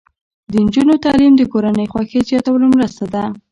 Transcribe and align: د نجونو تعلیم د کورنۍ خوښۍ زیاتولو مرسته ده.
د 0.51 0.53
نجونو 0.65 0.93
تعلیم 1.05 1.33
د 1.37 1.41
کورنۍ 1.53 1.85
خوښۍ 1.91 2.21
زیاتولو 2.29 2.65
مرسته 2.75 3.03
ده. 3.13 3.23